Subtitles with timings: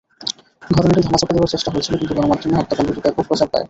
[0.69, 3.59] ঘটনাটি ধামাচাপা দেওয়ার চেষ্টা হয়েছিল, কিন্তু গণমাধ্যমে হত্যাকাণ্ডটি ব্যাপক প্রচার পায়।